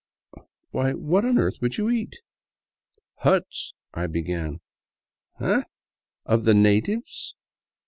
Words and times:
Why, 0.71 0.93
what 0.93 1.25
on 1.25 1.37
earth 1.37 1.61
would 1.61 1.77
you 1.77 1.91
eat?"" 1.91 2.21
Huts..." 3.25 3.75
I 3.93 4.07
began. 4.07 4.59
"Eh? 5.39 5.61
Of 6.25 6.43
the 6.43 6.55
natives? 6.55 7.35